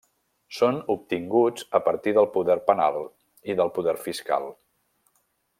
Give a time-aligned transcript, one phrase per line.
[0.59, 2.99] Són obtinguts a partir del poder penal
[3.53, 4.53] i del poder fiscal.